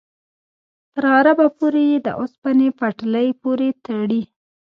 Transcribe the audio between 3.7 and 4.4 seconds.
تړي.